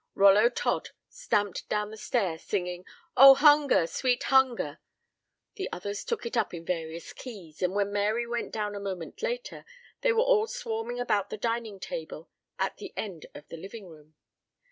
Rollo 0.15 0.49
Todd 0.49 0.89
stamped 1.09 1.69
down 1.69 1.91
the 1.91 1.95
stair 1.95 2.39
singing 2.39 2.85
"Oh, 3.15 3.35
Hunger, 3.35 3.85
Sweet 3.85 4.23
Hunger!" 4.23 4.79
The 5.57 5.69
others 5.71 6.03
took 6.03 6.25
it 6.25 6.35
up 6.35 6.55
in 6.55 6.65
various 6.65 7.13
keys, 7.13 7.61
and 7.61 7.75
when 7.75 7.93
Mary 7.93 8.25
went 8.25 8.51
down 8.51 8.73
a 8.73 8.79
moment 8.79 9.21
later 9.21 9.63
they 10.01 10.11
were 10.11 10.23
all 10.23 10.47
swarming 10.47 10.99
about 10.99 11.29
the 11.29 11.37
dining 11.37 11.79
table 11.79 12.31
at 12.57 12.77
the 12.77 12.93
end 12.97 13.27
of 13.35 13.47
the 13.49 13.57
living 13.57 13.89
room. 13.89 14.15